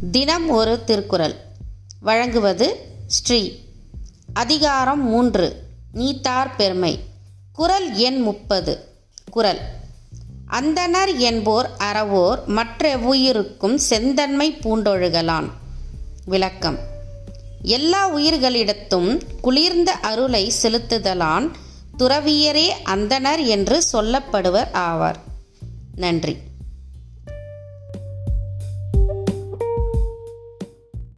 தினம் 0.00 0.48
ஒரு 0.48 0.84
திருக்குறள். 0.84 1.34
வழங்குவது 2.00 2.76
ஸ்ரீ. 3.06 3.58
அதிகாரம் 4.32 5.08
மூன்று. 5.08 5.62
நீத்தார் 5.92 6.56
பெருமை. 6.56 7.00
குறள் 7.52 7.92
எண் 7.92 8.20
முப்பது. 8.20 8.88
குறள் 9.30 9.58
அந்தணர் 10.50 11.16
என்போர் 11.16 11.70
அறவோர் 11.78 12.44
மற்ற 12.46 12.98
உயிருக்கும் 12.98 13.78
செந்தன்மை 13.78 14.52
பூண்டொழுகலான் 14.52 15.50
விளக்கம். 16.24 16.78
எல்லா 17.62 18.14
உயிர்களிடத்தும் 18.14 19.20
குளிர்ந்த 19.40 19.92
அருளை 19.92 20.52
செலுத்துதலான் 20.62 21.50
துறவியரே 21.98 22.68
அந்தணர் 22.84 23.46
என்று 23.46 23.82
சொல்லப்படுவர் 23.92 24.68
ஆவார். 24.72 25.16
நன்றி. 25.94 26.36